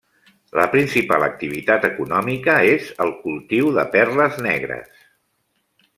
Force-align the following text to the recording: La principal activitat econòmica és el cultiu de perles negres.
La 0.59 0.63
principal 0.75 1.25
activitat 1.25 1.85
econòmica 1.91 2.57
és 2.71 2.89
el 3.07 3.15
cultiu 3.27 3.69
de 3.79 3.87
perles 3.97 4.41
negres. 4.51 5.05